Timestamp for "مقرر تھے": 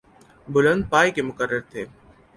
1.21-1.85